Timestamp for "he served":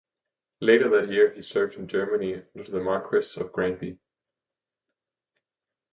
1.31-1.75